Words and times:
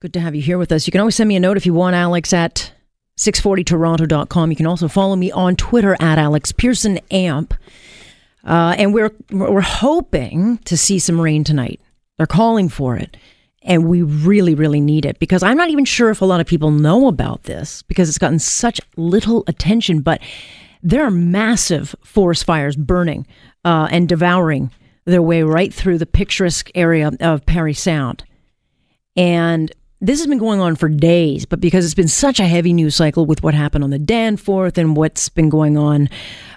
Good 0.00 0.12
to 0.12 0.20
have 0.20 0.36
you 0.36 0.42
here 0.42 0.58
with 0.58 0.70
us. 0.70 0.86
You 0.86 0.92
can 0.92 1.00
always 1.00 1.16
send 1.16 1.26
me 1.26 1.34
a 1.34 1.40
note 1.40 1.56
if 1.56 1.66
you 1.66 1.74
want, 1.74 1.96
Alex, 1.96 2.32
at 2.32 2.72
640toronto.com. 3.16 4.50
You 4.50 4.56
can 4.56 4.66
also 4.66 4.86
follow 4.86 5.16
me 5.16 5.32
on 5.32 5.56
Twitter 5.56 5.96
at 5.98 6.18
Alex 6.18 6.52
Pierson 6.52 7.00
Amp. 7.10 7.52
Uh, 8.44 8.76
and 8.78 8.94
we're 8.94 9.10
we're 9.32 9.60
hoping 9.60 10.58
to 10.58 10.76
see 10.76 11.00
some 11.00 11.20
rain 11.20 11.42
tonight. 11.42 11.80
They're 12.16 12.28
calling 12.28 12.68
for 12.68 12.96
it. 12.96 13.16
And 13.62 13.88
we 13.88 14.02
really, 14.02 14.54
really 14.54 14.80
need 14.80 15.04
it 15.04 15.18
because 15.18 15.42
I'm 15.42 15.56
not 15.56 15.70
even 15.70 15.84
sure 15.84 16.10
if 16.10 16.22
a 16.22 16.24
lot 16.24 16.40
of 16.40 16.46
people 16.46 16.70
know 16.70 17.08
about 17.08 17.42
this 17.42 17.82
because 17.82 18.08
it's 18.08 18.18
gotten 18.18 18.38
such 18.38 18.80
little 18.96 19.42
attention. 19.48 20.02
But 20.02 20.22
there 20.80 21.02
are 21.02 21.10
massive 21.10 21.96
forest 22.04 22.44
fires 22.44 22.76
burning 22.76 23.26
uh, 23.64 23.88
and 23.90 24.08
devouring 24.08 24.70
their 25.06 25.22
way 25.22 25.42
right 25.42 25.74
through 25.74 25.98
the 25.98 26.06
picturesque 26.06 26.70
area 26.76 27.10
of 27.18 27.44
Parry 27.46 27.74
Sound. 27.74 28.22
And 29.16 29.72
this 30.00 30.20
has 30.20 30.26
been 30.28 30.38
going 30.38 30.60
on 30.60 30.76
for 30.76 30.88
days, 30.88 31.44
but 31.44 31.60
because 31.60 31.84
it's 31.84 31.94
been 31.94 32.08
such 32.08 32.38
a 32.38 32.46
heavy 32.46 32.72
news 32.72 32.94
cycle 32.94 33.26
with 33.26 33.42
what 33.42 33.54
happened 33.54 33.82
on 33.82 33.90
the 33.90 33.98
Danforth 33.98 34.78
and 34.78 34.96
what's 34.96 35.28
been 35.28 35.48
going 35.48 35.76
on 35.76 36.08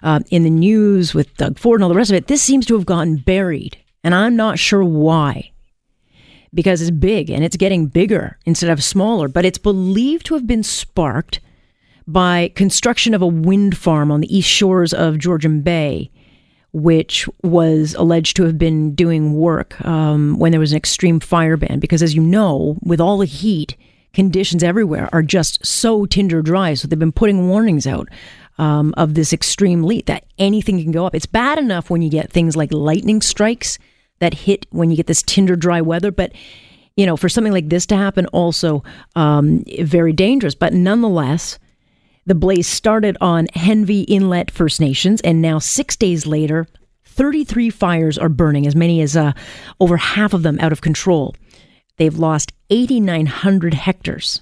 uh, 0.03 0.19
in 0.29 0.43
the 0.43 0.49
news 0.49 1.13
with 1.13 1.35
Doug 1.37 1.57
Ford 1.57 1.79
and 1.79 1.83
all 1.83 1.89
the 1.89 1.95
rest 1.95 2.11
of 2.11 2.15
it, 2.15 2.27
this 2.27 2.43
seems 2.43 2.65
to 2.67 2.75
have 2.75 2.85
gotten 2.85 3.17
buried. 3.17 3.77
And 4.03 4.13
I'm 4.13 4.35
not 4.35 4.59
sure 4.59 4.83
why. 4.83 5.51
Because 6.53 6.81
it's 6.81 6.91
big 6.91 7.29
and 7.29 7.43
it's 7.43 7.55
getting 7.55 7.87
bigger 7.87 8.37
instead 8.45 8.69
of 8.69 8.83
smaller, 8.83 9.27
but 9.27 9.45
it's 9.45 9.57
believed 9.57 10.25
to 10.27 10.33
have 10.35 10.45
been 10.45 10.63
sparked 10.63 11.39
by 12.05 12.51
construction 12.55 13.13
of 13.13 13.21
a 13.21 13.27
wind 13.27 13.77
farm 13.77 14.11
on 14.11 14.19
the 14.19 14.35
east 14.35 14.49
shores 14.49 14.93
of 14.93 15.17
Georgian 15.17 15.61
Bay 15.61 16.11
which 16.73 17.27
was 17.43 17.93
alleged 17.95 18.35
to 18.37 18.43
have 18.43 18.57
been 18.57 18.95
doing 18.95 19.33
work 19.33 19.83
um, 19.85 20.39
when 20.39 20.51
there 20.51 20.59
was 20.59 20.71
an 20.71 20.77
extreme 20.77 21.19
fire 21.19 21.57
ban. 21.57 21.79
Because, 21.79 22.01
as 22.01 22.15
you 22.15 22.21
know, 22.21 22.77
with 22.81 23.01
all 23.01 23.17
the 23.17 23.25
heat, 23.25 23.75
conditions 24.13 24.63
everywhere 24.63 25.09
are 25.13 25.23
just 25.23 25.65
so 25.65 26.05
tinder 26.05 26.41
dry. 26.41 26.73
So 26.73 26.87
they've 26.87 26.97
been 26.99 27.11
putting 27.11 27.47
warnings 27.47 27.87
out 27.87 28.09
um, 28.57 28.93
of 28.97 29.15
this 29.15 29.33
extreme 29.33 29.83
heat 29.89 30.05
that 30.05 30.25
anything 30.37 30.81
can 30.81 30.91
go 30.91 31.05
up. 31.05 31.15
It's 31.15 31.25
bad 31.25 31.57
enough 31.57 31.89
when 31.89 32.01
you 32.01 32.09
get 32.09 32.31
things 32.31 32.55
like 32.55 32.71
lightning 32.71 33.21
strikes 33.21 33.77
that 34.19 34.33
hit 34.33 34.67
when 34.69 34.91
you 34.91 34.97
get 34.97 35.07
this 35.07 35.23
tinder 35.23 35.55
dry 35.55 35.81
weather, 35.81 36.11
but 36.11 36.31
you 36.97 37.05
know, 37.05 37.15
for 37.15 37.29
something 37.29 37.53
like 37.53 37.69
this 37.69 37.85
to 37.87 37.95
happen, 37.95 38.25
also 38.27 38.83
um, 39.15 39.63
very 39.79 40.13
dangerous. 40.13 40.55
But 40.55 40.73
nonetheless, 40.73 41.57
the 42.25 42.35
blaze 42.35 42.67
started 42.67 43.17
on 43.19 43.47
Henvey 43.47 44.05
Inlet 44.07 44.51
First 44.51 44.79
Nations, 44.79 45.21
and 45.21 45.41
now 45.41 45.59
six 45.59 45.95
days 45.95 46.25
later, 46.25 46.67
33 47.05 47.69
fires 47.69 48.17
are 48.17 48.29
burning, 48.29 48.67
as 48.67 48.75
many 48.75 49.01
as 49.01 49.17
uh, 49.17 49.33
over 49.79 49.97
half 49.97 50.33
of 50.33 50.43
them 50.43 50.59
out 50.59 50.71
of 50.71 50.81
control. 50.81 51.35
They've 51.97 52.17
lost 52.17 52.53
8,900 52.69 53.73
hectares, 53.73 54.41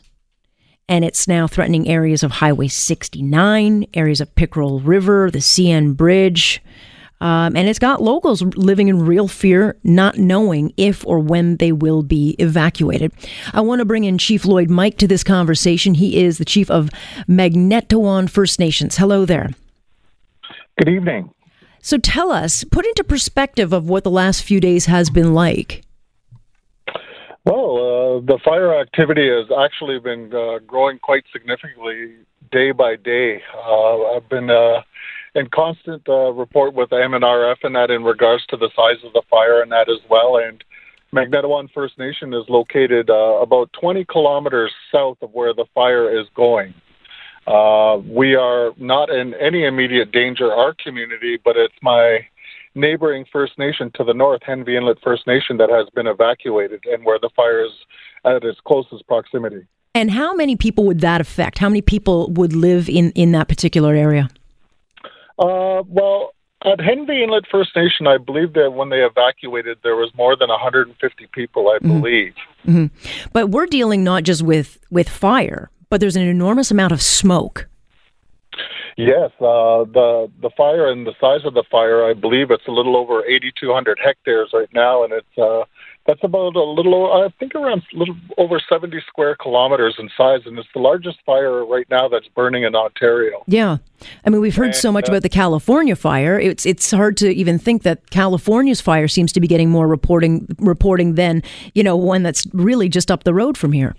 and 0.88 1.04
it's 1.04 1.28
now 1.28 1.48
threatening 1.48 1.88
areas 1.88 2.24
of 2.24 2.32
Highway 2.32 2.68
69, 2.68 3.86
areas 3.94 4.22
of 4.22 4.36
Pickerel 4.36 4.80
River, 4.82 5.32
the 5.32 5.40
CN 5.40 5.96
Bridge, 5.96 6.62
um, 7.22 7.56
and 7.56 7.67
it's 7.67 7.80
got 7.80 8.02
locals 8.02 8.42
living 8.56 8.88
in 8.88 9.06
real 9.06 9.28
fear, 9.28 9.78
not 9.84 10.17
knowing 10.17 10.73
if 10.78 11.06
or 11.06 11.20
when 11.20 11.58
they 11.58 11.72
will 11.72 12.02
be 12.02 12.36
evacuated. 12.39 13.11
I 13.53 13.61
want 13.61 13.80
to 13.80 13.86
bring 13.86 14.06
in 14.06 14.17
Chief 14.17 14.45
Lloyd 14.45 14.70
Mike 14.70 14.98
to 15.00 15.08
this 15.08 15.23
conversation. 15.23 15.95
He 15.95 16.23
is 16.23 16.38
the 16.38 16.45
chief 16.45 16.72
of 16.72 16.89
Magnetawan 17.28 18.30
First 18.30 18.59
Nations. 18.59 18.98
Hello 18.98 19.26
there. 19.26 19.50
Good 20.78 20.89
evening. 20.89 21.34
So 21.81 21.98
tell 21.98 22.31
us, 22.31 22.64
put 22.64 22.86
into 22.86 23.03
perspective 23.03 23.73
of 23.73 23.89
what 23.89 24.04
the 24.04 24.11
last 24.11 24.44
few 24.44 24.59
days 24.59 24.86
has 24.86 25.09
been 25.09 25.33
like. 25.33 25.83
Well, 27.45 27.78
uh, 27.78 28.20
the 28.20 28.39
fire 28.44 28.80
activity 28.80 29.30
has 29.30 29.48
actually 29.58 30.00
been 30.00 30.33
uh, 30.33 30.59
growing 30.67 31.00
quite 31.00 31.23
significantly 31.31 32.16
day 32.52 32.72
by 32.72 32.95
day. 32.95 33.42
Uh, 33.56 34.04
I've 34.11 34.28
been 34.30 34.50
uh, 34.50 34.81
in 35.36 35.48
constant 35.54 36.08
uh, 36.08 36.32
report 36.32 36.74
with 36.74 36.90
MNRF 36.90 37.58
and 37.64 37.76
that 37.76 37.92
in 37.92 38.04
regards 38.04 38.45
to 38.48 38.58
the 38.58 38.70
size 38.76 39.04
of 39.04 39.14
the 39.14 39.22
fire 39.30 39.62
and 39.62 39.72
that 39.72 39.90
as 39.90 40.00
well. 40.10 40.38
And 40.38 40.64
Magnetawan 41.14 41.70
First 41.73 41.98
Nation 41.98 42.34
is 42.34 42.44
located 42.50 43.10
uh, 43.10 43.39
about 43.42 43.72
20 43.80 44.06
kilometers 44.06 44.72
south 44.92 45.18
of 45.22 45.32
where 45.32 45.54
the 45.54 45.66
fire 45.73 46.20
is 46.20 46.28
going. 46.36 46.73
Uh, 47.48 47.98
we 48.06 48.36
are 48.36 48.72
not 48.78 49.10
in 49.10 49.34
any 49.36 49.66
immediate 49.66 50.12
danger, 50.12 50.52
our 50.52 50.76
community, 50.84 51.39
but 51.44 51.58
it's 51.58 51.73
my 51.82 52.20
neighboring 52.76 53.26
First 53.32 53.58
Nation 53.58 53.92
to 53.95 54.04
the 54.04 54.14
north, 54.14 54.42
Henvey 54.42 54.78
Inlet 54.78 54.98
First 55.04 55.26
Nation, 55.26 55.58
that 55.58 55.70
has 55.70 55.89
been 55.95 56.06
evacuated 56.06 56.84
and 56.86 57.04
where 57.04 57.18
the 57.20 57.30
fire 57.36 57.64
is 57.64 57.72
at 58.26 58.44
its 58.44 58.60
closest 58.68 59.08
proximity. 59.08 59.66
And 59.95 60.12
how 60.12 60.36
many 60.36 60.56
people 60.56 60.86
would 60.86 61.02
that 61.02 61.20
affect? 61.20 61.58
How 61.58 61.70
many 61.70 61.82
people 61.82 62.30
would 62.34 62.54
live 62.54 62.88
in, 62.88 63.12
in 63.12 63.32
that 63.32 63.48
particular 63.48 63.95
area? 63.95 64.30
Uh, 65.39 65.83
well, 65.88 66.33
at 66.66 66.80
Henvey 66.80 67.23
Inlet 67.23 67.45
First 67.50 67.76
Nation, 67.76 68.05
I 68.05 68.17
believe 68.17 68.54
that 68.54 68.72
when 68.72 68.89
they 68.89 69.02
evacuated, 69.02 69.77
there 69.82 69.95
was 69.95 70.11
more 70.16 70.36
than 70.36 70.50
150 70.50 71.27
people. 71.32 71.70
I 71.70 71.77
mm-hmm. 71.77 72.02
believe. 72.02 72.33
Mm-hmm. 72.67 73.27
But 73.32 73.50
we're 73.50 73.66
dealing 73.66 74.04
not 74.04 74.23
just 74.23 74.44
with 74.44 74.77
with 74.89 75.08
fire, 75.08 75.70
but 75.89 76.02
there's 76.02 76.17
an 76.17 76.27
enormous 76.27 76.70
amount 76.72 76.92
of 76.92 77.02
smoke. 77.02 77.67
Yes, 78.98 79.32
uh, 79.39 79.88
the 79.88 80.30
the 80.42 80.50
fire 80.58 80.92
and 80.92 81.08
the 81.08 81.14
size 81.22 81.45
of 81.45 81.54
the 81.54 81.64
fire, 81.71 82.06
I 82.06 82.14
believe 82.14 82.52
it's 82.52 82.67
a 82.67 82.71
little 82.71 82.98
over 82.98 83.26
8,200 83.26 83.98
hectares 84.04 84.50
right 84.54 84.67
now, 84.73 85.06
and 85.06 85.14
it's 85.14 85.38
uh, 85.38 85.64
that's 86.09 86.23
about 86.23 86.55
a 86.55 86.64
little, 86.64 87.14
I 87.14 87.30
think, 87.39 87.53
around 87.53 87.83
a 87.93 87.97
little 87.97 88.15
over 88.39 88.59
70 88.67 88.99
square 89.08 89.36
kilometers 89.36 89.95
in 89.99 90.09
size, 90.17 90.39
and 90.47 90.58
it's 90.58 90.67
the 90.73 90.80
largest 90.80 91.20
fire 91.23 91.64
right 91.64 91.86
now 91.92 92.08
that's 92.08 92.27
burning 92.30 92.64
in 92.64 92.75
Ontario. 92.75 93.43
Yeah, 93.45 93.77
I 94.25 94.31
mean, 94.31 94.42
we've 94.42 94.55
heard 94.55 94.67
and, 94.67 94.75
so 94.75 94.92
much 94.92 95.08
uh, 95.08 95.11
about 95.11 95.21
the 95.21 95.30
California 95.30 95.95
fire. 95.95 96.39
It's 96.39 96.65
it's 96.65 96.89
hard 96.89 97.15
to 97.17 97.30
even 97.30 97.59
think 97.59 97.83
that 97.83 98.09
California's 98.09 98.81
fire 98.81 99.08
seems 99.08 99.31
to 99.33 99.39
be 99.39 99.45
getting 99.47 99.70
more 99.70 99.87
reporting 99.87 100.47
reporting 100.58 101.14
than 101.14 101.43
you 101.75 101.83
know 101.83 101.95
one 101.95 102.23
that's 102.23 102.47
really 102.53 102.89
just 102.89 103.11
up 103.11 103.23
the 103.23 103.33
road 103.33 103.55
from 103.55 103.71
here. 103.71 103.95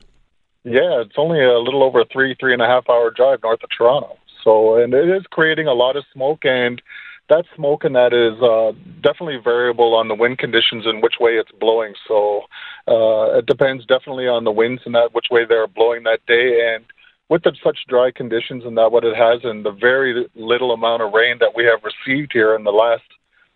Yeah, 0.65 1.03
it's 1.03 1.15
only 1.16 1.41
a 1.44 1.60
little 1.60 1.84
over 1.84 2.04
three 2.12 2.34
three 2.41 2.53
and 2.53 2.60
a 2.60 2.66
half 2.66 2.91
hour 2.91 3.12
drive 3.12 3.38
north 3.44 3.62
of 3.62 3.71
Toronto. 3.71 4.19
So, 4.42 4.82
and 4.82 4.92
it 4.94 5.09
is 5.09 5.22
creating 5.31 5.69
a 5.69 5.75
lot 5.75 5.97
of 5.97 6.04
smoke 6.12 6.44
and 6.44 6.82
that 7.31 7.45
smoke 7.55 7.85
and 7.85 7.95
that 7.95 8.13
is 8.13 8.37
uh, 8.43 8.73
definitely 9.01 9.39
variable 9.43 9.95
on 9.95 10.09
the 10.09 10.15
wind 10.15 10.39
conditions 10.39 10.85
and 10.85 11.03
which 11.03 11.15
way 11.19 11.33
it's 11.33 11.51
blowing. 11.59 11.95
So 12.07 12.43
uh, 12.87 13.39
it 13.39 13.47
depends 13.47 13.87
definitely 13.87 14.27
on 14.29 14.45
the 14.45 14.51
winds 14.51 14.83
and 14.85 14.95
that 14.95 15.15
which 15.15 15.27
way 15.31 15.47
they're 15.49 15.69
blowing 15.69 16.03
that 16.03 16.27
day. 16.27 16.75
And 16.75 16.85
with 17.29 17.45
the, 17.45 17.53
such 17.65 17.79
dry 17.89 18.11
conditions 18.11 18.65
and 18.67 18.77
that 18.77 18.91
what 18.93 19.05
it 19.05 19.17
has, 19.17 19.41
and 19.45 19.65
the 19.65 19.71
very 19.71 20.29
little 20.35 20.73
amount 20.73 21.03
of 21.03 21.13
rain 21.13 21.39
that 21.39 21.55
we 21.55 21.65
have 21.65 21.81
received 21.85 22.33
here 22.33 22.55
in 22.55 22.65
the 22.65 22.73
last 22.73 23.05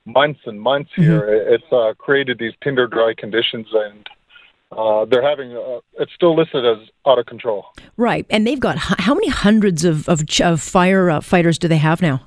months 0.07 0.41
and 0.47 0.61
months 0.61 0.91
mm-hmm. 0.93 1.11
here, 1.11 1.29
it's 1.29 1.71
uh, 1.73 1.93
created 1.99 2.39
these 2.39 2.55
tinder 2.63 2.87
dry 2.87 3.13
conditions 3.17 3.67
and. 3.73 4.07
Uh, 4.73 5.05
they're 5.05 5.23
having 5.23 5.57
uh, 5.57 5.79
it's 6.01 6.13
still 6.15 6.34
listed 6.34 6.67
as 6.67 6.89
out 7.07 7.17
of 7.17 7.27
control. 7.27 7.67
Right, 7.97 8.27
and 8.29 8.45
they've 8.45 8.59
got 8.59 8.77
how 8.77 9.15
many 9.15 9.29
hundreds 9.29 9.84
of 9.84 10.09
of, 10.09 10.23
of 10.41 10.61
fire 10.61 11.11
uh, 11.11 11.21
fighters 11.21 11.59
do 11.59 11.69
they 11.69 11.77
have 11.77 12.03
now? 12.03 12.27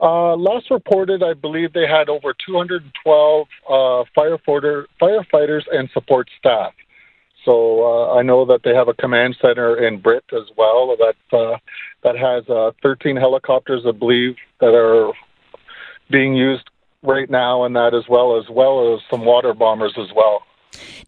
Uh, 0.00 0.36
last 0.36 0.70
reported, 0.70 1.22
I 1.22 1.34
believe 1.34 1.72
they 1.72 1.86
had 1.86 2.08
over 2.08 2.34
212 2.46 3.46
uh, 3.68 3.72
firefighter, 4.16 4.84
firefighters 5.00 5.62
and 5.72 5.88
support 5.92 6.28
staff. 6.38 6.74
So 7.44 7.84
uh, 7.84 8.14
I 8.14 8.22
know 8.22 8.44
that 8.46 8.62
they 8.64 8.74
have 8.74 8.88
a 8.88 8.94
command 8.94 9.36
center 9.40 9.76
in 9.86 10.00
Britt 10.00 10.24
as 10.32 10.48
well 10.56 10.96
that 10.96 11.36
uh, 11.36 11.56
that 12.02 12.16
has 12.18 12.48
uh, 12.48 12.72
13 12.82 13.16
helicopters, 13.16 13.82
I 13.86 13.92
believe, 13.92 14.36
that 14.60 14.74
are 14.74 15.12
being 16.10 16.34
used 16.34 16.68
right 17.02 17.30
now, 17.30 17.64
and 17.64 17.74
that 17.76 17.94
as 17.94 18.04
well 18.08 18.38
as 18.38 18.44
well 18.50 18.94
as 18.94 19.00
some 19.08 19.24
water 19.24 19.54
bombers 19.54 19.94
as 19.96 20.08
well. 20.14 20.42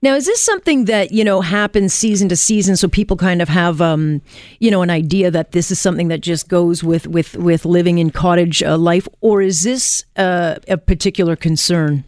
Now, 0.01 0.15
is 0.15 0.27
this 0.27 0.41
something 0.41 0.85
that 0.85 1.13
you 1.13 1.25
know 1.25 1.41
happens 1.41 1.93
season 1.93 2.29
to 2.29 2.37
season, 2.37 2.77
so 2.77 2.89
people 2.89 3.17
kind 3.17 3.43
of 3.43 3.49
have 3.49 3.81
um, 3.81 4.23
you 4.61 4.71
know 4.71 4.83
an 4.83 4.91
idea 4.91 5.31
that 5.31 5.53
this 5.53 5.71
is 5.71 5.79
something 5.79 6.09
that 6.09 6.21
just 6.21 6.49
goes 6.49 6.85
with 6.85 7.07
with 7.07 7.37
with 7.37 7.65
living 7.65 7.99
in 7.99 8.11
cottage 8.11 8.63
uh, 8.63 8.79
life, 8.79 9.09
or 9.21 9.43
is 9.43 9.63
this 9.63 10.05
uh, 10.17 10.57
a 10.69 10.77
particular 10.77 11.37
concern? 11.37 12.05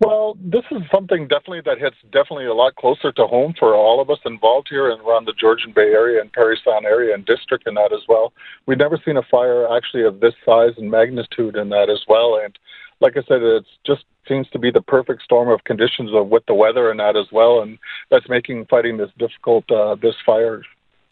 Well, 0.00 0.36
this 0.40 0.64
is 0.70 0.82
something 0.92 1.26
definitely 1.26 1.62
that 1.64 1.78
hits 1.78 1.96
definitely 2.12 2.46
a 2.46 2.54
lot 2.54 2.76
closer 2.76 3.10
to 3.12 3.26
home 3.26 3.54
for 3.58 3.74
all 3.74 4.00
of 4.00 4.10
us 4.10 4.18
involved 4.24 4.68
here 4.70 4.90
and 4.90 5.00
around 5.02 5.26
the 5.26 5.34
Georgian 5.38 5.72
Bay 5.72 5.90
area 5.92 6.20
and 6.20 6.32
Parry 6.32 6.58
Sound 6.64 6.86
area 6.86 7.14
and 7.14 7.26
district 7.26 7.66
and 7.66 7.76
that 7.76 7.92
as 7.92 8.02
well. 8.08 8.32
We've 8.66 8.78
never 8.78 8.98
seen 9.04 9.16
a 9.16 9.22
fire 9.22 9.66
actually 9.76 10.04
of 10.04 10.20
this 10.20 10.34
size 10.46 10.72
and 10.76 10.90
magnitude 10.90 11.56
in 11.56 11.68
that 11.70 11.90
as 11.90 12.00
well. 12.06 12.40
And 12.42 12.56
like 13.00 13.16
I 13.16 13.22
said, 13.28 13.42
it 13.42 13.64
just 13.86 14.04
seems 14.26 14.48
to 14.50 14.58
be 14.58 14.70
the 14.70 14.82
perfect 14.82 15.22
storm 15.22 15.48
of 15.48 15.64
conditions 15.64 16.10
of 16.14 16.28
with 16.28 16.44
the 16.46 16.54
weather 16.54 16.90
and 16.90 17.00
that 17.00 17.16
as 17.16 17.26
well, 17.32 17.62
and 17.62 17.78
that's 18.10 18.28
making 18.28 18.66
fighting 18.66 18.96
this 18.96 19.10
difficult. 19.18 19.70
Uh, 19.70 19.96
this 19.96 20.14
fire. 20.24 20.62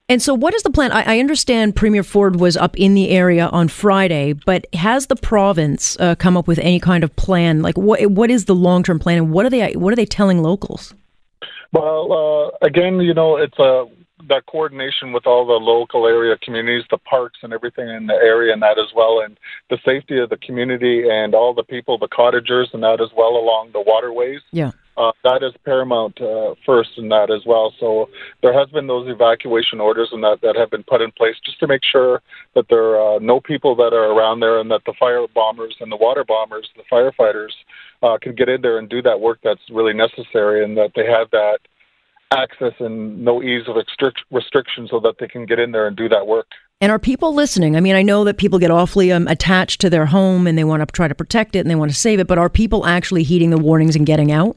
And 0.09 0.23
so, 0.23 0.35
what 0.35 0.55
is 0.55 0.63
the 0.63 0.71
plan? 0.71 0.93
I, 0.93 1.17
I, 1.17 1.19
understand 1.19 1.75
Premier 1.75 2.05
Ford 2.05 2.39
was 2.39 2.57
up 2.57 2.79
in 2.79 2.95
the 2.95 3.11
area 3.11 3.49
on 3.49 3.67
Friday, 3.67 4.35
but 4.35 4.65
has 4.73 5.07
the 5.07 5.17
province 5.17 5.97
uh, 5.99 6.15
come 6.15 6.37
up 6.37 6.47
with 6.47 6.61
any 6.61 6.79
kind 6.79 7.03
of 7.03 7.15
plan? 7.17 7.61
Like, 7.61 7.77
what 7.77 8.07
what 8.07 8.31
is 8.31 8.45
the 8.45 8.55
long 8.55 8.85
term 8.85 9.01
plan, 9.01 9.19
and 9.19 9.33
what 9.33 9.45
are 9.47 9.51
they 9.51 9.73
what 9.73 9.93
are 9.93 9.97
they 9.97 10.07
telling 10.07 10.43
locals? 10.43 10.95
Well, 11.73 12.13
uh, 12.13 12.67
again, 12.67 13.01
you 13.01 13.15
know, 13.15 13.37
it's 13.37 13.59
a 13.59 13.87
that 14.29 14.47
coordination 14.47 15.13
with 15.13 15.27
all 15.27 15.47
the 15.47 15.53
local 15.53 16.07
area 16.07 16.37
communities, 16.39 16.85
the 16.91 16.99
parks 16.99 17.39
and 17.43 17.53
everything 17.53 17.89
in 17.89 18.07
the 18.07 18.15
area 18.15 18.53
and 18.53 18.63
that 18.63 18.79
as 18.79 18.93
well, 18.95 19.21
and 19.21 19.39
the 19.71 19.79
safety 19.85 20.19
of 20.19 20.31
the 20.31 20.39
community 20.39 21.05
and 21.09 21.35
all 21.35 21.53
the 21.53 21.63
people, 21.63 21.99
the 21.99 22.09
cottagers 22.09 22.71
and 22.73 22.83
that 22.83 23.01
as 23.01 23.11
well 23.17 23.37
along 23.37 23.71
the 23.73 23.81
waterways. 23.81 24.41
Yeah. 24.53 24.73
Uh, 24.97 25.13
that 25.23 25.43
is 25.43 25.53
paramount 25.67 26.19
uh, 26.23 26.55
first 26.65 26.91
in 26.97 27.11
that 27.11 27.31
as 27.31 27.45
well. 27.45 27.75
So 27.79 28.09
there 28.43 28.59
has 28.59 28.71
been 28.71 28.87
those 28.87 29.07
evacuation 29.11 29.79
orders 29.79 30.09
and 30.11 30.25
that 30.25 30.41
that 30.41 30.57
have 30.57 30.71
been 30.71 30.85
put 30.85 31.03
in 31.03 31.13
place 31.13 31.35
just 31.45 31.61
to 31.61 31.67
make 31.67 31.83
sure 31.85 32.23
that 32.55 32.65
there 32.71 32.97
are 32.97 33.17
uh, 33.17 33.19
no 33.19 33.39
people 33.39 33.77
that 33.77 33.93
are 33.93 34.13
around 34.13 34.41
there 34.41 34.59
and 34.59 34.71
that 34.71 34.81
the 34.87 34.95
fire 34.99 35.27
bombers 35.35 35.77
and 35.81 35.93
the 35.93 35.97
water 35.97 36.25
bombers, 36.25 36.71
the 36.77 36.83
firefighters, 36.91 37.53
uh, 38.03 38.17
can 38.17 38.35
get 38.35 38.49
in 38.49 38.63
there 38.63 38.79
and 38.79 38.89
do 38.89 39.03
that 39.03 39.21
work 39.21 39.39
that's 39.45 39.61
really 39.71 39.93
necessary 39.93 40.65
and 40.65 40.79
that 40.79 40.93
they 40.97 41.05
have 41.05 41.31
that 41.31 41.59
access 42.33 42.73
and 42.81 43.25
no 43.25 43.43
ease 43.43 43.63
of 43.69 43.77
restric- 43.77 44.25
restriction 44.31 44.89
so 44.91 45.01
that 45.01 45.17
they 45.19 45.29
can 45.29 45.47
get 45.47 45.59
in 45.59 45.73
there 45.73 45.87
and 45.87 45.97
do 45.97 46.09
that 46.09 46.27
work. 46.27 46.47
And 46.81 46.93
are 46.93 46.99
people 46.99 47.35
listening? 47.35 47.75
I 47.75 47.81
mean, 47.81 47.95
I 47.95 48.03
know 48.03 48.25
that 48.25 48.37
people 48.37 48.59
get 48.59 48.71
awfully 48.71 49.11
um, 49.11 49.27
attached 49.29 49.81
to 49.81 49.91
their 49.91 50.07
home 50.07 50.47
and 50.47 50.59
they 50.59 50.65
want 50.65 50.81
to 50.81 50.87
try 50.87 51.09
to 51.09 51.15
protect 51.15 51.57
it 51.57 51.61
and 51.61 51.71
they 51.71 51.75
want 51.75 51.91
to 51.91 51.97
save 51.97 52.21
it, 52.21 52.27
but 52.27 52.37
are 52.37 52.51
people 52.51 52.85
actually 52.87 53.23
heeding 53.23 53.51
the 53.51 53.59
warnings 53.59 53.97
and 53.97 54.05
getting 54.05 54.31
out? 54.31 54.57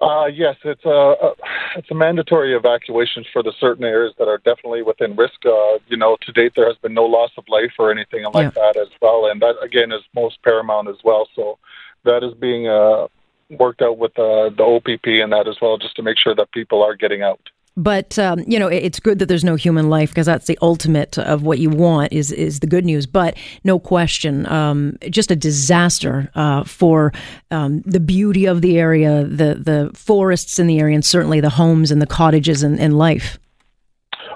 Uh, 0.00 0.26
yes, 0.26 0.54
it's 0.64 0.84
a, 0.84 0.88
a 0.88 1.34
it's 1.76 1.90
a 1.90 1.94
mandatory 1.94 2.54
evacuation 2.54 3.24
for 3.32 3.42
the 3.42 3.52
certain 3.58 3.84
areas 3.84 4.14
that 4.18 4.28
are 4.28 4.38
definitely 4.38 4.82
within 4.82 5.16
risk. 5.16 5.44
Uh, 5.44 5.78
you 5.88 5.96
know, 5.96 6.16
to 6.22 6.30
date 6.32 6.52
there 6.54 6.68
has 6.68 6.76
been 6.78 6.94
no 6.94 7.04
loss 7.04 7.32
of 7.36 7.44
life 7.48 7.72
or 7.80 7.90
anything 7.90 8.24
like 8.32 8.54
yeah. 8.54 8.72
that 8.72 8.76
as 8.80 8.88
well, 9.02 9.26
and 9.26 9.42
that 9.42 9.56
again 9.60 9.90
is 9.90 10.02
most 10.14 10.40
paramount 10.44 10.88
as 10.88 10.98
well. 11.02 11.28
So 11.34 11.58
that 12.04 12.22
is 12.22 12.32
being 12.34 12.68
uh, 12.68 13.08
worked 13.50 13.82
out 13.82 13.98
with 13.98 14.18
uh, 14.18 14.50
the 14.50 14.62
OPP 14.62 15.06
and 15.06 15.32
that 15.32 15.48
as 15.48 15.56
well, 15.60 15.78
just 15.78 15.96
to 15.96 16.02
make 16.02 16.18
sure 16.18 16.34
that 16.34 16.50
people 16.52 16.82
are 16.82 16.94
getting 16.94 17.22
out. 17.22 17.40
But 17.78 18.18
um, 18.18 18.42
you 18.44 18.58
know, 18.58 18.66
it's 18.66 18.98
good 18.98 19.20
that 19.20 19.26
there's 19.26 19.44
no 19.44 19.54
human 19.54 19.88
life 19.88 20.10
because 20.10 20.26
that's 20.26 20.48
the 20.48 20.58
ultimate 20.60 21.16
of 21.16 21.44
what 21.44 21.60
you 21.60 21.70
want 21.70 22.12
is 22.12 22.32
is 22.32 22.58
the 22.58 22.66
good 22.66 22.84
news. 22.84 23.06
But 23.06 23.36
no 23.62 23.78
question, 23.78 24.50
um, 24.50 24.98
just 25.08 25.30
a 25.30 25.36
disaster 25.36 26.28
uh, 26.34 26.64
for 26.64 27.12
um, 27.52 27.82
the 27.86 28.00
beauty 28.00 28.46
of 28.46 28.62
the 28.62 28.78
area, 28.78 29.22
the 29.22 29.54
the 29.54 29.92
forests 29.94 30.58
in 30.58 30.66
the 30.66 30.80
area, 30.80 30.96
and 30.96 31.04
certainly 31.04 31.40
the 31.40 31.50
homes 31.50 31.92
and 31.92 32.02
the 32.02 32.06
cottages 32.06 32.64
and, 32.64 32.80
and 32.80 32.98
life. 32.98 33.38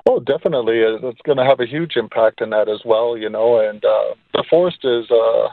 Oh, 0.08 0.20
definitely, 0.20 0.78
it's 0.78 1.22
going 1.22 1.38
to 1.38 1.44
have 1.44 1.58
a 1.58 1.66
huge 1.66 1.96
impact 1.96 2.40
in 2.40 2.50
that 2.50 2.68
as 2.68 2.82
well. 2.84 3.16
You 3.16 3.28
know, 3.28 3.58
and 3.58 3.84
uh, 3.84 4.14
the 4.34 4.44
forest 4.48 4.84
is. 4.84 5.10
Uh, 5.10 5.48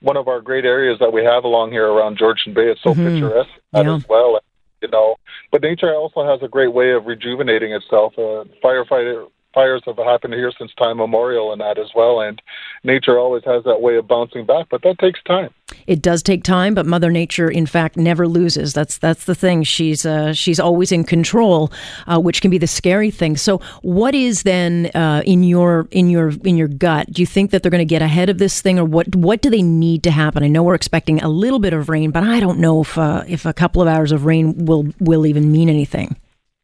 one 0.00 0.16
of 0.16 0.28
our 0.28 0.40
great 0.40 0.64
areas 0.64 0.98
that 0.98 1.12
we 1.12 1.24
have 1.24 1.44
along 1.44 1.70
here 1.70 1.86
around 1.86 2.18
Georgian 2.18 2.54
Bay. 2.54 2.70
It's 2.70 2.82
so 2.82 2.90
mm-hmm. 2.90 3.06
picturesque 3.06 3.50
yeah. 3.72 3.94
as 3.94 4.08
well, 4.08 4.40
you 4.82 4.88
know. 4.88 5.16
But 5.52 5.62
nature 5.62 5.94
also 5.94 6.26
has 6.26 6.42
a 6.42 6.48
great 6.48 6.72
way 6.72 6.92
of 6.92 7.06
rejuvenating 7.06 7.72
itself. 7.72 8.14
Uh, 8.16 8.44
firefighter 8.62 9.26
fires 9.52 9.82
have 9.86 9.96
happened 9.96 10.34
here 10.34 10.52
since 10.56 10.72
time 10.74 10.98
memorial 10.98 11.52
and 11.52 11.60
that 11.60 11.78
as 11.78 11.90
well. 11.94 12.20
And 12.20 12.40
nature 12.84 13.18
always 13.18 13.44
has 13.44 13.64
that 13.64 13.80
way 13.80 13.96
of 13.96 14.06
bouncing 14.06 14.46
back, 14.46 14.66
but 14.70 14.82
that 14.82 14.98
takes 14.98 15.22
time. 15.24 15.50
It 15.90 16.02
does 16.02 16.22
take 16.22 16.44
time, 16.44 16.74
but 16.74 16.86
Mother 16.86 17.10
Nature, 17.10 17.50
in 17.50 17.66
fact, 17.66 17.96
never 17.96 18.28
loses. 18.28 18.72
That's 18.72 18.96
that's 18.96 19.24
the 19.24 19.34
thing. 19.34 19.64
She's 19.64 20.06
uh, 20.06 20.32
she's 20.32 20.60
always 20.60 20.92
in 20.92 21.02
control, 21.02 21.72
uh, 22.06 22.20
which 22.20 22.40
can 22.40 22.48
be 22.48 22.58
the 22.58 22.68
scary 22.68 23.10
thing. 23.10 23.36
So, 23.36 23.58
what 23.82 24.14
is 24.14 24.44
then 24.44 24.92
uh, 24.94 25.22
in 25.26 25.42
your 25.42 25.88
in 25.90 26.08
your 26.08 26.30
in 26.44 26.56
your 26.56 26.68
gut? 26.68 27.12
Do 27.12 27.20
you 27.20 27.26
think 27.26 27.50
that 27.50 27.64
they're 27.64 27.70
going 27.70 27.80
to 27.80 27.84
get 27.84 28.02
ahead 28.02 28.30
of 28.30 28.38
this 28.38 28.62
thing, 28.62 28.78
or 28.78 28.84
what 28.84 29.16
what 29.16 29.42
do 29.42 29.50
they 29.50 29.62
need 29.62 30.04
to 30.04 30.12
happen? 30.12 30.44
I 30.44 30.46
know 30.46 30.62
we're 30.62 30.76
expecting 30.76 31.20
a 31.22 31.28
little 31.28 31.58
bit 31.58 31.72
of 31.72 31.88
rain, 31.88 32.12
but 32.12 32.22
I 32.22 32.38
don't 32.38 32.60
know 32.60 32.82
if 32.82 32.96
uh, 32.96 33.24
if 33.26 33.44
a 33.44 33.52
couple 33.52 33.82
of 33.82 33.88
hours 33.88 34.12
of 34.12 34.24
rain 34.24 34.66
will 34.66 34.86
will 35.00 35.26
even 35.26 35.50
mean 35.50 35.68
anything. 35.68 36.14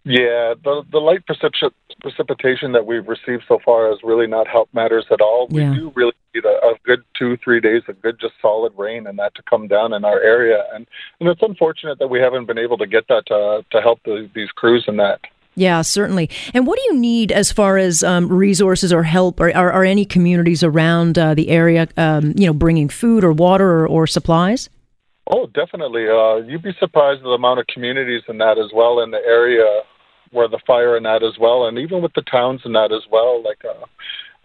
Yeah, 0.08 0.54
the 0.62 0.84
the 0.92 0.98
light 0.98 1.26
precipitation 1.26 1.74
precipitation 2.00 2.70
that 2.72 2.86
we've 2.86 3.08
received 3.08 3.42
so 3.48 3.58
far 3.64 3.88
has 3.88 3.98
really 4.04 4.28
not 4.28 4.46
helped 4.46 4.72
matters 4.72 5.04
at 5.10 5.20
all. 5.20 5.48
We 5.50 5.64
do 5.64 5.92
really 5.96 6.12
need 6.32 6.44
a, 6.44 6.48
a, 6.64 6.74
good 6.84 7.02
two, 7.18 7.36
three 7.38 7.58
days 7.58 7.82
of 7.88 8.00
good, 8.02 8.20
just 8.20 8.34
solid 8.40 8.72
rain 8.76 9.08
and 9.08 9.18
that 9.18 9.34
to 9.34 9.42
come 9.42 9.66
down 9.66 9.92
in 9.92 10.04
our 10.04 10.20
area. 10.20 10.62
And, 10.72 10.86
and 11.18 11.28
it's 11.28 11.42
unfortunate 11.42 11.98
that 11.98 12.06
we 12.06 12.20
haven't 12.20 12.46
been 12.46 12.58
able 12.58 12.78
to 12.78 12.86
get 12.86 13.08
that 13.08 13.26
to, 13.26 13.64
to 13.72 13.80
help 13.80 13.98
the, 14.04 14.30
these 14.34 14.50
crews 14.50 14.84
in 14.86 14.98
that. 14.98 15.20
Yeah, 15.56 15.82
certainly. 15.82 16.30
And 16.54 16.66
what 16.66 16.78
do 16.78 16.84
you 16.84 17.00
need 17.00 17.32
as 17.32 17.50
far 17.50 17.76
as 17.76 18.04
um, 18.04 18.28
resources 18.28 18.92
or 18.92 19.02
help? 19.02 19.40
Or 19.40 19.56
are, 19.56 19.72
are 19.72 19.84
any 19.84 20.04
communities 20.04 20.62
around 20.62 21.18
uh, 21.18 21.34
the 21.34 21.48
area, 21.48 21.88
um, 21.96 22.34
you 22.36 22.46
know, 22.46 22.52
bringing 22.52 22.88
food 22.88 23.24
or 23.24 23.32
water 23.32 23.68
or, 23.80 23.88
or 23.88 24.06
supplies? 24.06 24.68
Oh, 25.28 25.46
definitely. 25.46 26.06
Uh, 26.08 26.36
you'd 26.46 26.62
be 26.62 26.74
surprised 26.78 27.20
at 27.20 27.24
the 27.24 27.30
amount 27.30 27.58
of 27.58 27.66
communities 27.66 28.22
in 28.28 28.38
that 28.38 28.58
as 28.58 28.70
well 28.72 29.00
in 29.00 29.10
the 29.10 29.24
area 29.26 29.82
where 30.32 30.48
the 30.48 30.60
fire 30.66 30.96
and 30.96 31.06
that 31.06 31.22
as 31.22 31.38
well, 31.38 31.66
and 31.66 31.78
even 31.78 32.02
with 32.02 32.12
the 32.14 32.22
towns 32.22 32.60
and 32.64 32.74
that 32.74 32.92
as 32.92 33.02
well. 33.10 33.42
Like 33.42 33.62
uh, 33.64 33.86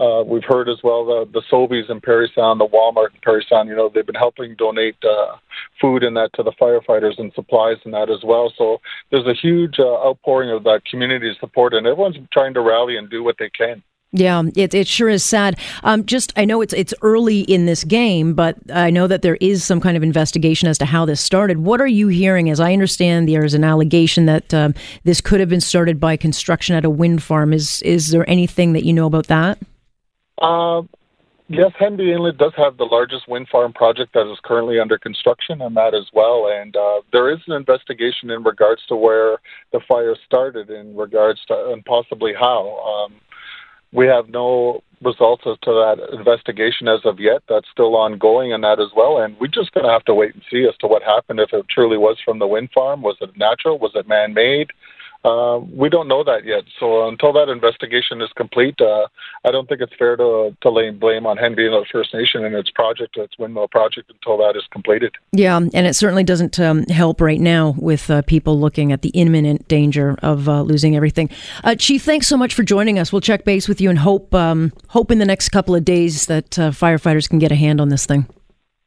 uh, 0.02 0.24
we've 0.24 0.44
heard 0.44 0.68
as 0.68 0.78
well 0.84 1.06
the 1.06 1.30
the 1.32 1.44
Sobeys 1.52 1.90
in 1.90 2.02
Parry 2.02 2.32
Sound, 2.36 2.60
the 2.60 2.68
Walmart 2.68 3.14
in 3.14 3.20
Parry 3.24 3.46
Sound. 3.48 3.70
You 3.70 3.76
know 3.76 3.90
they've 3.94 4.06
been 4.06 4.16
helping 4.16 4.56
donate 4.56 4.98
uh, 5.04 5.36
food 5.80 6.04
and 6.04 6.16
that 6.18 6.32
to 6.34 6.44
the 6.44 6.54
firefighters 6.60 7.20
and 7.20 7.32
supplies 7.34 7.78
and 7.86 7.94
that 7.94 8.10
as 8.10 8.24
well. 8.24 8.52
So 8.58 8.80
there's 9.12 9.28
a 9.28 9.34
huge 9.34 9.80
uh, 9.80 10.08
outpouring 10.08 10.50
of 10.52 10.64
that 10.64 10.86
community 10.90 11.32
support, 11.40 11.74
and 11.74 11.86
everyone's 11.86 12.18
trying 12.34 12.54
to 12.56 12.62
rally 12.62 12.98
and 12.98 13.10
do 13.10 13.24
what 13.24 13.36
they 13.38 13.50
can. 13.50 13.84
Yeah, 14.14 14.44
it, 14.58 14.74
it 14.74 14.88
sure 14.88 15.08
is 15.08 15.24
sad. 15.24 15.58
Um, 15.84 16.06
just 16.06 16.34
I 16.36 16.44
know 16.44 16.62
it's 16.62 16.74
it's 16.74 16.94
early 17.02 17.42
in 17.42 17.66
this 17.66 17.86
game, 17.86 18.34
but 18.34 18.58
I 18.70 18.90
know 18.90 19.08
that 19.08 19.22
there 19.22 19.38
is 19.40 19.64
some 19.64 19.80
kind 19.80 19.96
of 19.96 20.04
investigation 20.04 20.68
as 20.68 20.78
to 20.80 20.86
how 20.86 21.06
this 21.06 21.22
started. 21.22 21.60
What 21.60 21.80
are 21.80 21.88
you 21.88 22.10
hearing? 22.10 22.50
As 22.50 22.60
I 22.60 22.74
understand, 22.74 23.30
there 23.30 23.46
is 23.46 23.54
an 23.54 23.64
allegation 23.64 24.26
that 24.26 24.54
um, 24.54 24.74
this 25.06 25.22
could 25.22 25.40
have 25.40 25.48
been 25.48 25.62
started 25.62 25.98
by 25.98 26.18
construction 26.18 26.76
at 26.76 26.84
a 26.84 26.90
wind 26.90 27.24
farm. 27.24 27.54
Is 27.54 27.82
is 27.84 28.12
there 28.12 28.30
anything 28.30 28.74
that 28.74 28.84
you 28.84 28.92
know 28.92 29.06
about 29.06 29.28
that? 29.28 29.60
Uh, 30.42 30.82
yes, 31.48 31.72
Henvey 31.80 32.14
Inlet 32.14 32.38
does 32.38 32.54
have 32.58 32.76
the 32.76 32.84
largest 32.84 33.30
wind 33.30 33.48
farm 33.48 33.72
project 33.72 34.14
that 34.14 34.30
is 34.30 34.40
currently 34.44 34.78
under 34.78 34.98
construction, 34.98 35.62
and 35.62 35.78
that 35.78 35.94
as 35.94 36.08
well. 36.12 36.50
And 36.52 36.76
uh, 36.76 37.02
there 37.14 37.32
is 37.32 37.40
an 37.48 37.54
investigation 37.54 38.30
in 38.30 38.44
regards 38.44 38.86
to 38.88 38.96
where 38.98 39.38
the 39.72 39.80
fire 39.88 40.18
started, 40.26 40.70
in 40.70 40.98
regards 40.98 41.40
to 41.46 41.72
and 41.72 41.86
possibly 41.86 42.34
how. 42.34 42.78
Um, 42.80 43.14
we 43.94 44.08
have 44.08 44.30
no 44.30 44.84
results 45.02 45.44
as 45.46 45.58
to 45.64 45.72
that 45.72 45.98
investigation 46.14 46.88
as 46.88 47.00
of 47.06 47.20
yet. 47.20 47.42
That's 47.50 47.68
still 47.72 47.96
ongoing 47.96 48.54
and 48.54 48.64
that 48.64 48.80
as 48.80 48.90
well. 48.96 49.18
And 49.18 49.38
we're 49.40 49.48
just 49.48 49.72
going 49.74 49.86
to 49.86 49.92
have 49.92 50.06
to 50.06 50.14
wait 50.14 50.34
and 50.34 50.44
see 50.50 50.68
as 50.68 50.78
to 50.78 50.88
what 50.88 51.04
happened. 51.04 51.40
If 51.40 51.54
it 51.54 51.66
truly 51.70 51.98
was 51.98 52.18
from 52.24 52.40
the 52.40 52.48
wind 52.48 52.70
farm, 52.74 53.02
was 53.02 53.18
it 53.22 53.38
natural? 53.38 53.80
Was 53.80 53.92
it 53.96 54.08
man 54.08 54.34
made? 54.34 54.72
Uh, 55.24 55.60
we 55.72 55.88
don't 55.88 56.08
know 56.08 56.24
that 56.24 56.46
yet. 56.46 56.64
So 56.80 57.08
until 57.08 57.32
that 57.34 57.48
investigation 57.48 58.22
is 58.22 58.30
complete, 58.36 58.82
uh, 58.82 59.08
I 59.46 59.52
don't 59.52 59.70
think 59.70 59.82
it's 59.82 59.94
fair 59.98 60.16
to 60.18 60.56
to 60.62 60.70
lay 60.70 60.90
blame 60.90 61.28
on 61.28 61.38
Henvey 61.38 61.70
First 61.92 62.14
Nation 62.14 62.44
and 62.44 62.56
its 62.56 62.72
project, 62.72 63.18
its 63.18 63.38
windmill 63.38 63.68
project, 63.68 64.12
until 64.12 64.38
that 64.38 64.58
is 64.58 64.64
completed. 64.72 65.14
Yeah, 65.32 65.58
and 65.58 65.86
it 65.86 65.96
certainly 65.96 66.24
doesn't 66.24 66.60
um, 66.60 66.86
help 66.86 67.22
right 67.22 67.40
now 67.40 67.76
with 67.78 68.10
uh, 68.10 68.24
people 68.24 68.60
looking 68.60 68.92
at 68.92 69.04
the 69.04 69.10
imminent 69.10 69.68
danger 69.68 70.18
of 70.24 70.50
uh, 70.50 70.64
losing 70.64 70.96
everything. 70.96 71.30
Uh, 71.64 71.76
Chief, 71.76 72.02
thanks 72.02 72.26
so 72.28 72.36
much 72.36 72.56
for 72.56 72.64
joining 72.64 72.98
us. 72.98 73.14
We'll 73.14 73.22
check 73.22 73.46
base 73.46 73.68
with 73.68 73.80
you 73.80 73.92
and 73.92 74.00
hope 74.00 74.34
um, 74.34 74.74
hope 74.88 75.12
in 75.12 75.20
the 75.20 75.26
next 75.26 75.50
couple 75.50 75.76
of 75.76 75.86
days 75.86 76.26
that 76.26 76.58
uh, 76.58 76.72
firefighters 76.72 77.30
can 77.30 77.38
get 77.38 77.52
a 77.52 77.56
hand 77.56 77.80
on 77.80 77.90
this 77.90 78.08
thing. 78.08 78.26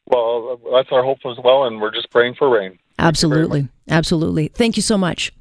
Well, 0.07 0.61
that's 0.73 0.91
our 0.91 1.05
hope 1.05 1.19
as 1.27 1.39
well, 1.43 1.65
and 1.65 1.81
we're 1.81 1.95
just 1.95 2.11
praying 2.11 2.35
for 2.35 2.51
rain. 2.51 2.79
Absolutely, 2.99 3.69
absolutely. 3.89 4.49
Thank 4.49 4.77
you 4.77 4.83
so 4.83 4.99
much. 4.99 5.33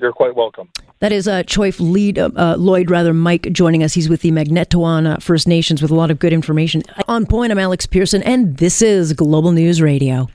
You're 0.00 0.12
quite 0.12 0.34
welcome. 0.34 0.70
That 1.00 1.12
is 1.12 1.28
uh, 1.28 1.42
Choif 1.42 1.78
lead, 1.80 2.18
uh, 2.18 2.30
uh, 2.36 2.56
Lloyd, 2.58 2.90
rather, 2.90 3.12
Mike 3.12 3.52
joining 3.52 3.82
us. 3.82 3.94
He's 3.94 4.08
with 4.08 4.22
the 4.22 4.30
Magnetawan 4.30 5.06
uh, 5.06 5.18
First 5.18 5.46
Nations 5.46 5.82
with 5.82 5.90
a 5.90 5.94
lot 5.94 6.10
of 6.10 6.18
good 6.18 6.32
information. 6.32 6.82
On 7.08 7.26
point, 7.26 7.52
I'm 7.52 7.58
Alex 7.58 7.86
Pierson, 7.86 8.22
and 8.22 8.56
this 8.58 8.82
is 8.82 9.12
Global 9.12 9.52
News 9.52 9.80
Radio. 9.80 10.28